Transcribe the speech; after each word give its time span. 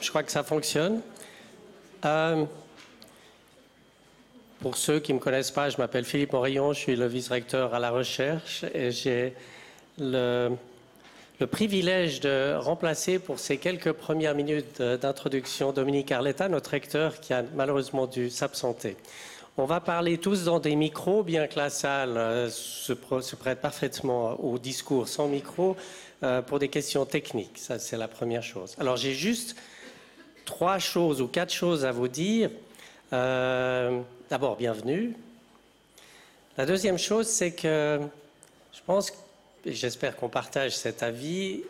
je 0.00 0.08
crois 0.08 0.22
que 0.22 0.32
ça 0.32 0.42
fonctionne. 0.42 1.00
Euh, 2.04 2.44
pour 4.60 4.76
ceux 4.76 5.00
qui 5.00 5.12
ne 5.12 5.18
me 5.18 5.22
connaissent 5.22 5.50
pas, 5.50 5.70
je 5.70 5.78
m'appelle 5.78 6.04
Philippe 6.04 6.32
Morillon, 6.32 6.72
je 6.72 6.78
suis 6.78 6.96
le 6.96 7.06
vice-recteur 7.06 7.74
à 7.74 7.78
la 7.78 7.90
recherche 7.90 8.64
et 8.74 8.90
j'ai 8.90 9.34
le, 9.98 10.50
le, 11.40 11.46
privilège 11.46 12.20
de 12.20 12.54
remplacer 12.56 13.18
pour 13.18 13.38
ces 13.38 13.56
quelques 13.56 13.92
premières 13.92 14.34
minutes 14.34 14.80
d'introduction 14.80 15.72
Dominique 15.72 16.12
Arletta, 16.12 16.48
notre 16.48 16.70
recteur 16.70 17.20
qui 17.20 17.32
a 17.32 17.42
malheureusement 17.54 18.06
dû 18.06 18.30
s'absenter. 18.30 18.96
On 19.58 19.66
va 19.66 19.80
parler 19.80 20.16
tous 20.16 20.44
dans 20.44 20.60
des 20.60 20.74
micros, 20.76 21.22
bien 21.22 21.46
que 21.46 21.58
la 21.58 21.68
salle 21.68 22.16
euh, 22.16 22.48
se, 22.48 22.94
prête 22.94 23.60
parfaitement 23.60 24.42
au 24.42 24.58
discours 24.58 25.08
sans 25.08 25.28
micro 25.28 25.76
euh, 26.22 26.40
pour 26.40 26.58
des 26.58 26.68
questions 26.68 27.04
techniques. 27.04 27.58
Ça, 27.58 27.78
c'est 27.78 27.98
la 27.98 28.08
première 28.08 28.42
chose. 28.42 28.74
Alors, 28.78 28.96
j'ai 28.96 29.12
juste 29.12 29.54
trois 30.46 30.78
choses 30.78 31.20
ou 31.20 31.28
quatre 31.28 31.52
choses 31.52 31.84
à 31.84 31.92
vous 31.92 32.08
dire. 32.08 32.48
Euh, 33.12 34.00
d'abord, 34.30 34.56
bienvenue. 34.56 35.14
La 36.56 36.64
deuxième 36.64 36.98
chose, 36.98 37.26
c'est 37.26 37.52
que 37.52 38.00
je 38.72 38.80
pense, 38.86 39.12
et 39.66 39.74
j'espère 39.74 40.16
qu'on 40.16 40.30
partage 40.30 40.74
cet 40.74 41.02
avis, 41.02 41.62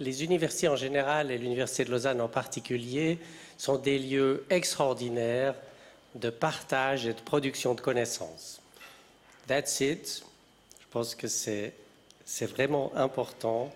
les 0.00 0.24
universités 0.24 0.66
en 0.66 0.76
général 0.76 1.30
et 1.30 1.38
l'Université 1.38 1.84
de 1.84 1.92
Lausanne 1.92 2.20
en 2.20 2.28
particulier 2.28 3.20
sont 3.58 3.76
des 3.76 4.00
lieux 4.00 4.44
extraordinaires 4.50 5.54
de 6.20 6.30
partage 6.30 7.06
et 7.06 7.14
de 7.14 7.20
production 7.20 7.74
de 7.74 7.80
connaissances. 7.80 8.60
That's 9.46 9.80
it. 9.80 10.24
Je 10.80 10.86
pense 10.90 11.14
que 11.14 11.28
c'est, 11.28 11.72
vraiment 12.42 12.92
important. 12.94 13.72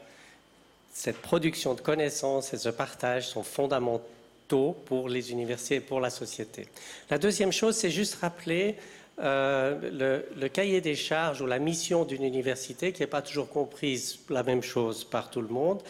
Cette 0.92 1.18
production 1.18 1.74
de 1.74 1.80
connaissances 1.80 2.52
et 2.52 2.58
ce 2.58 2.68
partage 2.68 3.28
sont 3.28 3.42
fondamentaux 3.42 4.76
pour 4.86 5.08
les 5.08 5.32
universités 5.32 5.76
et 5.76 5.80
pour 5.80 6.00
la 6.00 6.10
société. 6.10 6.68
La 7.10 7.18
deuxième 7.18 7.52
chose, 7.52 7.76
c'est 7.76 7.90
juste 7.90 8.16
rappeler 8.16 8.76
euh, 9.18 10.24
le, 10.36 10.48
cahier 10.48 10.80
des 10.80 10.96
charges 10.96 11.40
ou 11.40 11.46
la 11.46 11.58
mission 11.58 12.04
d'une 12.04 12.24
université 12.24 12.92
qui 12.92 13.00
n'est 13.00 13.06
pas 13.06 13.22
toujours 13.22 13.48
comprise 13.48 14.18
la 14.28 14.42
même 14.42 14.62
chose 14.62 15.04
par 15.04 15.30
tout 15.30 15.40
le 15.40 15.48
monde. 15.48 15.82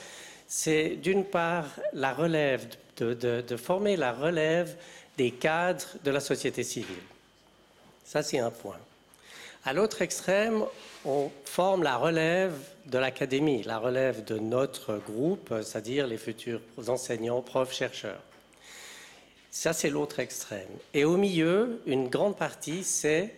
C'est 0.46 0.96
d'une 0.96 1.24
part 1.24 1.66
la 1.92 2.12
relève, 2.12 2.66
de, 2.98 3.14
de 3.14 3.56
former 3.56 3.96
la 3.96 4.12
relève 4.12 4.76
des 5.16 5.30
cadres 5.30 5.86
de 6.04 6.10
la 6.10 6.20
société 6.20 6.62
civile. 6.62 6.96
Ça, 8.04 8.22
c'est 8.22 8.38
un 8.38 8.50
point. 8.50 8.78
À 9.64 9.72
l'autre 9.72 10.02
extrême, 10.02 10.64
on 11.04 11.30
forme 11.44 11.82
la 11.82 11.96
relève 11.96 12.54
de 12.86 12.98
l'académie, 12.98 13.62
la 13.62 13.78
relève 13.78 14.24
de 14.24 14.38
notre 14.38 14.96
groupe, 14.96 15.54
c'est-à-dire 15.62 16.06
les 16.06 16.16
futurs 16.16 16.60
enseignants, 16.88 17.42
profs, 17.42 17.72
chercheurs. 17.72 18.20
Ça, 19.50 19.72
c'est 19.72 19.90
l'autre 19.90 20.18
extrême. 20.18 20.68
Et 20.94 21.04
au 21.04 21.16
milieu, 21.16 21.80
une 21.86 22.08
grande 22.08 22.36
partie, 22.36 22.82
c'est, 22.82 23.34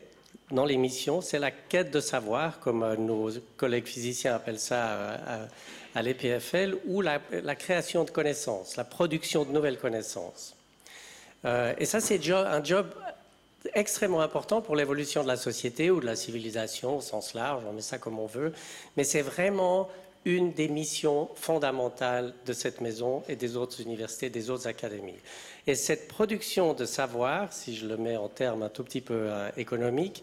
dans 0.51 0.65
les 0.65 0.77
missions, 0.77 1.21
c'est 1.21 1.39
la 1.39 1.51
quête 1.51 1.91
de 1.91 2.01
savoir, 2.01 2.61
comme 2.61 2.95
nos 2.95 3.31
collègues 3.57 3.87
physiciens 3.87 4.35
appellent 4.35 4.61
ça 4.61 5.49
à, 5.95 6.03
l'EPFL, 6.03 6.79
ou 6.87 7.03
la 7.03 7.19
création 7.55 8.05
de 8.05 8.11
connaissances, 8.11 8.77
la 8.77 8.85
production 8.85 9.45
de 9.45 9.51
nouvelles 9.51 9.79
connaissances. 9.79 10.57
Euh, 11.45 11.75
et 11.79 11.85
ça, 11.85 12.01
c'est 12.01 12.21
un 12.31 12.65
job 12.65 12.87
extrêmement 13.75 14.21
important 14.21 14.61
pour 14.61 14.77
l'évolution 14.77 15.23
de 15.23 15.29
la 15.29 15.37
société 15.37 15.91
ou 15.91 16.01
de 16.01 16.07
la 16.07 16.17
civilisation 16.17 16.99
au 16.99 17.01
sens 17.01 17.35
large, 17.35 17.63
on 17.67 17.73
met 17.73 17.81
ça 17.81 17.99
comme 17.99 18.19
on 18.19 18.27
veut, 18.27 18.53
mais 18.97 19.05
c'est 19.05 19.23
vraiment 19.23 19.89
une 20.25 20.53
des 20.53 20.69
missions 20.69 21.29
fondamentales 21.35 22.33
de 22.47 22.53
cette 22.53 22.81
maison 22.81 23.23
et 23.29 23.37
des 23.37 23.57
autres 23.57 23.81
universités, 23.81 24.31
des 24.31 24.49
autres 24.51 24.67
académies. 24.67 25.19
Et 25.67 25.75
cette 25.75 26.09
production 26.09 26.73
de 26.73 26.85
savoir, 26.85 27.53
si 27.53 27.77
je 27.77 27.87
le 27.87 27.97
mets 27.97 28.17
en 28.17 28.29
termes 28.29 28.63
un 28.63 28.69
tout 28.69 28.85
petit 28.85 29.03
peu 29.03 29.15
euh, 29.15 29.51
économiques, 29.57 30.23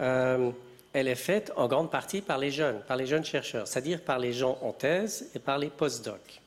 euh, 0.00 0.50
elle 0.92 1.08
est 1.08 1.14
faite 1.14 1.52
en 1.56 1.66
grande 1.68 1.90
partie 1.90 2.20
par 2.20 2.38
les 2.38 2.50
jeunes, 2.50 2.80
par 2.86 2.96
les 2.96 3.06
jeunes 3.06 3.24
chercheurs, 3.24 3.66
c'est-à-dire 3.66 4.00
par 4.00 4.18
les 4.18 4.32
gens 4.32 4.58
en 4.62 4.72
thèse 4.72 5.30
et 5.34 5.38
par 5.38 5.58
les 5.58 5.70
postdocs. 5.70 6.40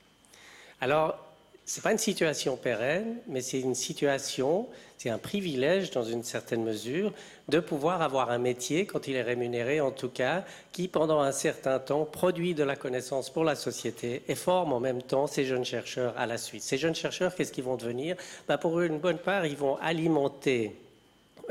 Alors, 0.79 1.17
n'est 1.65 1.81
pas 1.81 1.91
une 1.91 1.97
situation 1.97 2.57
pérenne, 2.57 3.17
mais 3.27 3.41
c'est 3.41 3.59
une 3.59 3.73
situation, 3.73 4.67
c'est 4.97 5.09
un 5.09 5.17
privilège 5.17 5.91
dans 5.91 6.03
une 6.03 6.23
certaine 6.23 6.63
mesure 6.63 7.11
de 7.49 7.59
pouvoir 7.59 8.01
avoir 8.01 8.29
un 8.29 8.37
métier, 8.37 8.85
quand 8.85 9.07
il 9.07 9.15
est 9.15 9.23
rémunéré 9.23 9.81
en 9.81 9.91
tout 9.91 10.09
cas, 10.09 10.45
qui 10.71 10.87
pendant 10.87 11.21
un 11.21 11.31
certain 11.31 11.79
temps 11.79 12.05
produit 12.05 12.53
de 12.53 12.63
la 12.63 12.75
connaissance 12.75 13.29
pour 13.29 13.43
la 13.43 13.55
société 13.55 14.21
et 14.27 14.35
forme 14.35 14.73
en 14.73 14.79
même 14.79 15.01
temps 15.01 15.27
ces 15.27 15.45
jeunes 15.45 15.65
chercheurs 15.65 16.13
à 16.17 16.25
la 16.25 16.37
suite. 16.37 16.61
Ces 16.61 16.77
jeunes 16.77 16.95
chercheurs, 16.95 17.33
qu'est-ce 17.33 17.51
qu'ils 17.51 17.63
vont 17.63 17.77
devenir? 17.77 18.15
Ben 18.47 18.57
Pour 18.57 18.81
une 18.81 18.99
bonne 18.99 19.17
part, 19.17 19.45
ils 19.45 19.57
vont 19.57 19.77
alimenter 19.77 20.75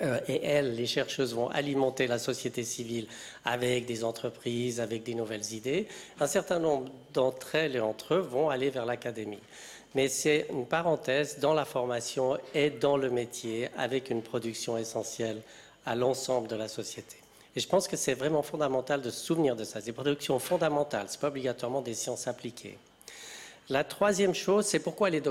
euh, 0.01 0.19
et 0.29 0.45
elles, 0.45 0.75
les 0.75 0.87
chercheuses, 0.87 1.35
vont 1.35 1.49
alimenter 1.49 2.07
la 2.07 2.19
société 2.19 2.65
civile 2.65 3.07
avec 3.45 3.87
des 3.87 4.05
entreprises, 4.05 4.81
avec 4.81 5.03
des 5.03 5.15
nouvelles 5.15 5.53
idées. 5.53 5.87
Un 6.21 6.27
certain 6.27 6.59
nombre 6.59 6.91
d'entre 7.13 7.55
elles 7.55 7.77
et 7.77 7.81
entre 7.81 8.15
eux 8.15 8.21
vont 8.21 8.51
aller 8.51 8.71
vers 8.71 8.87
l'académie 8.87 9.41
mais 9.95 10.09
c'est 10.09 10.47
une 10.51 10.67
parenthèse 10.67 11.39
dans 11.39 11.55
la 11.55 11.65
formation 11.65 12.37
et 12.53 12.71
dans 12.71 12.97
le 12.97 13.11
métier 13.11 13.69
avec 13.77 14.11
une 14.11 14.23
production 14.23 14.77
essentielle 14.77 15.41
à 15.87 15.95
l'ensemble 15.95 16.49
de 16.49 16.57
la 16.57 16.69
société. 16.69 17.17
Et 17.57 17.61
je 17.61 17.69
pense 17.69 17.87
que 17.87 17.97
c'est 17.97 18.15
vraiment 18.15 18.43
fondamental 18.43 19.01
de 19.01 19.11
se 19.11 19.25
souvenir 19.25 19.55
de 19.55 19.63
ça. 19.63 19.81
C'est 19.81 19.87
des 19.87 19.93
productions 19.93 20.39
fondamentales, 20.41 21.09
ce 21.09 21.15
n'est 21.15 21.21
pas 21.21 21.29
obligatoirement 21.29 21.81
des 21.81 21.95
sciences 21.95 22.27
appliquées. 22.27 22.77
La 23.69 23.85
troisième 23.85 24.35
chose, 24.35 24.67
c'est 24.67 24.81
pourquoi 24.81 25.09
elle 25.09 25.15
est. 25.15 25.29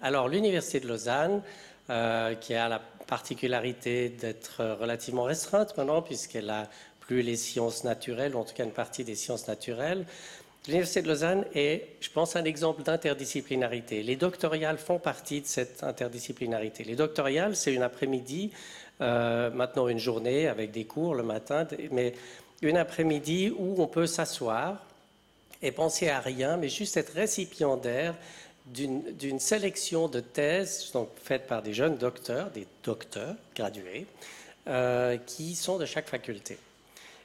Alors, 0.00 0.28
l'Université 0.28 0.80
de 0.80 0.88
Lausanne, 0.88 1.42
euh, 1.90 2.34
qui 2.34 2.54
a 2.54 2.68
la 2.68 2.80
particularité 3.08 4.08
d'être 4.08 4.62
relativement 4.80 5.24
restreinte 5.24 5.76
maintenant, 5.76 6.02
puisqu'elle 6.02 6.50
a 6.50 6.68
plus 7.00 7.22
les 7.22 7.36
sciences 7.36 7.82
naturelles, 7.82 8.36
ou 8.36 8.38
en 8.38 8.44
tout 8.44 8.54
cas 8.54 8.64
une 8.64 8.70
partie 8.70 9.02
des 9.02 9.16
sciences 9.16 9.48
naturelles, 9.48 10.04
L'Université 10.68 11.00
de 11.00 11.08
Lausanne 11.08 11.46
est, 11.54 11.96
je 12.00 12.10
pense, 12.10 12.36
un 12.36 12.44
exemple 12.44 12.82
d'interdisciplinarité. 12.82 14.02
Les 14.02 14.16
doctoriales 14.16 14.76
font 14.76 14.98
partie 14.98 15.40
de 15.40 15.46
cette 15.46 15.82
interdisciplinarité. 15.82 16.84
Les 16.84 16.94
doctoriales, 16.94 17.56
c'est 17.56 17.72
une 17.72 17.82
après-midi, 17.82 18.50
euh, 19.00 19.50
maintenant 19.50 19.88
une 19.88 19.98
journée 19.98 20.46
avec 20.46 20.70
des 20.70 20.84
cours 20.84 21.14
le 21.14 21.22
matin, 21.22 21.66
mais 21.90 22.12
une 22.60 22.76
après-midi 22.76 23.50
où 23.56 23.80
on 23.80 23.86
peut 23.86 24.06
s'asseoir 24.06 24.84
et 25.62 25.72
penser 25.72 26.10
à 26.10 26.20
rien, 26.20 26.58
mais 26.58 26.68
juste 26.68 26.98
être 26.98 27.14
récipiendaire 27.14 28.14
d'une 28.72 29.40
sélection 29.40 30.08
de 30.08 30.20
thèses 30.20 30.90
donc, 30.92 31.08
faites 31.22 31.46
par 31.46 31.62
des 31.62 31.72
jeunes 31.72 31.96
docteurs, 31.96 32.50
des 32.50 32.66
docteurs 32.82 33.34
gradués, 33.54 34.06
euh, 34.66 35.16
qui 35.16 35.54
sont 35.54 35.78
de 35.78 35.86
chaque 35.86 36.08
faculté. 36.08 36.58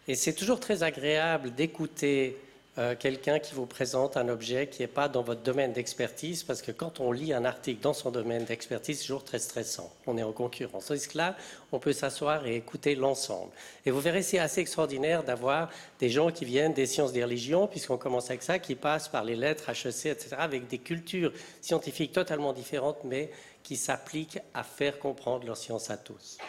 Et 0.07 0.15
c'est 0.15 0.33
toujours 0.33 0.59
très 0.59 0.83
agréable 0.83 1.53
d'écouter 1.53 2.37
euh, 2.79 2.95
quelqu'un 2.97 3.38
qui 3.38 3.53
vous 3.53 3.67
présente 3.67 4.17
un 4.17 4.29
objet 4.29 4.66
qui 4.66 4.81
n'est 4.81 4.88
pas 4.88 5.07
dans 5.07 5.22
votre 5.22 5.41
domaine 5.41 5.73
d'expertise, 5.73 6.44
parce 6.44 6.63
que 6.63 6.72
quand 6.72 7.00
on 7.00 7.11
lit 7.11 7.31
un 7.31 7.45
article 7.45 7.81
dans 7.81 7.94
son 7.94 8.09
domaine 8.09 8.45
d'expertise, 8.45 8.97
c'est 8.97 9.06
toujours 9.06 9.23
très 9.23 9.38
stressant. 9.38 9.94
On 10.07 10.17
est 10.17 10.23
en 10.23 10.31
concurrence. 10.31 10.88
Tandis 10.88 11.07
que 11.07 11.19
là, 11.19 11.38
on 11.72 11.78
peut 11.78 11.94
s'asseoir 11.94 12.47
et 12.47 12.56
écouter 12.56 12.95
l'ensemble. 12.95 13.51
Et 13.85 13.91
vous 13.91 14.00
verrez, 14.00 14.23
c'est 14.23 14.39
assez 14.39 14.59
extraordinaire 14.59 15.23
d'avoir 15.23 15.69
des 16.00 16.09
gens 16.09 16.31
qui 16.31 16.45
viennent 16.45 16.73
des 16.73 16.88
sciences 16.88 17.13
des 17.13 17.23
religions, 17.23 17.67
puisqu'on 17.67 17.97
commence 17.97 18.31
avec 18.31 18.41
ça, 18.41 18.57
qui 18.57 18.73
passent 18.73 19.07
par 19.07 19.23
les 19.23 19.35
lettres, 19.35 19.69
HEC, 19.69 20.07
etc., 20.07 20.35
avec 20.40 20.67
des 20.67 20.79
cultures 20.79 21.31
scientifiques 21.61 22.11
totalement 22.11 22.53
différentes, 22.53 23.03
mais 23.03 23.29
qui 23.61 23.75
s'appliquent 23.75 24.40
à 24.55 24.63
faire 24.63 24.97
comprendre 24.97 25.46
leur 25.46 25.58
science 25.58 25.91
à 25.91 25.97
tous. 25.97 26.40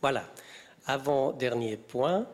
Voilà. 0.00 0.24
Avant-dernier 0.86 1.76
point. 1.76 2.26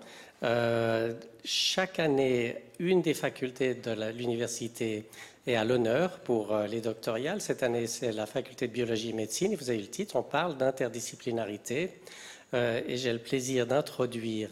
Euh, 0.42 1.14
chaque 1.44 1.98
année, 1.98 2.56
une 2.78 3.02
des 3.02 3.14
facultés 3.14 3.74
de 3.74 3.92
l'université 4.10 5.04
est 5.46 5.54
à 5.54 5.64
l'honneur 5.64 6.18
pour 6.20 6.52
euh, 6.52 6.66
les 6.66 6.80
doctoriales. 6.80 7.40
Cette 7.40 7.62
année, 7.62 7.86
c'est 7.86 8.12
la 8.12 8.26
faculté 8.26 8.66
de 8.66 8.72
biologie 8.72 9.10
et 9.10 9.12
médecine. 9.12 9.54
Vous 9.54 9.70
avez 9.70 9.78
le 9.78 9.88
titre, 9.88 10.16
on 10.16 10.22
parle 10.22 10.56
d'interdisciplinarité. 10.56 11.90
Euh, 12.54 12.80
et 12.86 12.96
j'ai 12.96 13.12
le 13.12 13.18
plaisir 13.18 13.66
d'introduire 13.66 14.50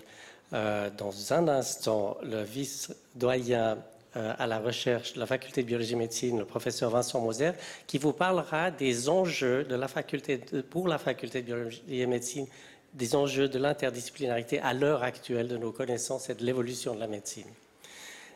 dans 0.53 1.33
un 1.33 1.47
instant 1.47 2.17
le 2.25 2.43
vice-doyen 2.43 3.79
à 4.15 4.47
la 4.49 4.59
recherche 4.59 5.13
de 5.13 5.21
la 5.21 5.27
faculté 5.27 5.63
de 5.63 5.69
biologie 5.69 5.93
et 5.93 5.97
médecine, 5.97 6.41
le 6.41 6.45
professeur 6.45 6.91
Vincent 6.91 7.21
Moser, 7.21 7.53
qui 7.87 7.99
vous 7.99 8.13
parlera 8.13 8.73
des 8.73 9.09
enjeux 9.09 9.63
de 9.63 9.77
la 9.77 9.87
faculté 9.87 10.41
pour 10.69 10.89
la 10.89 10.99
faculté 10.99 11.43
de 11.43 11.47
biologie 11.47 11.83
et 11.89 12.05
médecine 12.07 12.49
des 12.95 13.15
enjeux 13.15 13.49
de 13.49 13.59
l'interdisciplinarité 13.59 14.61
à 14.61 14.73
l'heure 14.73 15.03
actuelle 15.03 15.49
de 15.49 15.57
nos 15.57 15.73
connaissances 15.73 16.31
et 16.31 16.35
de 16.35 16.45
l'évolution 16.45 16.95
de 16.95 17.01
la 17.01 17.07
médecine. 17.07 17.47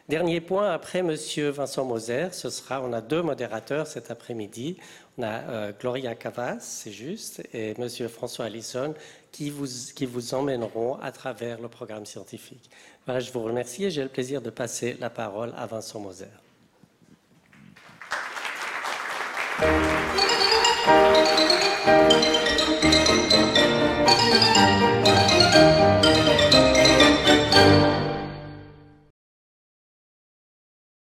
Dernier 0.09 0.43
point, 0.43 0.71
après 0.71 0.99
M. 0.99 1.17
Vincent 1.51 1.85
Moser, 1.87 2.29
ce 2.33 2.51
sera, 2.51 2.83
on 2.83 2.93
a 2.93 3.01
deux 3.01 3.23
modérateurs 3.23 3.87
cet 3.87 4.11
après-midi. 4.11 4.77
On 5.17 5.23
a 5.23 5.41
euh, 5.49 5.73
Gloria 5.81 6.15
Cavas, 6.15 6.59
c'est 6.61 6.93
juste, 6.93 7.43
et 7.55 7.75
M. 7.79 7.89
François 8.11 8.45
Allison, 8.45 8.95
qui 9.33 9.49
vous, 9.49 9.67
qui 9.95 10.05
vous 10.05 10.35
emmèneront 10.35 10.97
à 11.01 11.11
travers 11.11 11.59
le 11.59 11.69
programme 11.69 12.05
scientifique. 12.05 12.69
Voilà, 13.07 13.21
je 13.21 13.33
vous 13.33 13.43
remercie 13.43 13.85
et 13.85 13.91
j'ai 13.91 14.03
le 14.03 14.11
plaisir 14.11 14.43
de 14.43 14.51
passer 14.51 14.95
la 15.01 15.09
parole 15.09 15.55
à 15.57 15.65
Vincent 15.65 16.01
Moser. 16.01 16.27